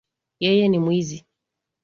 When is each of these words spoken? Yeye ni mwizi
Yeye 0.43 0.65
ni 0.67 0.79
mwizi 0.83 1.17